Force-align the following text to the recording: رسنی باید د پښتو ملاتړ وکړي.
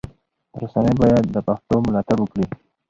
رسنی 0.61 0.93
باید 1.01 1.25
د 1.29 1.37
پښتو 1.47 1.75
ملاتړ 1.87 2.17
وکړي. 2.21 2.45